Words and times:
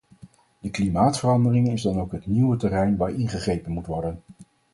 De 0.59 0.69
klimaatverandering 0.69 1.69
is 1.71 1.81
dan 1.81 1.99
ook 1.99 2.11
het 2.11 2.25
nieuwe 2.27 2.57
terrein 2.57 2.97
waar 2.97 3.11
ingegrepen 3.11 3.71
moet 3.71 3.85
worden. 3.87 4.21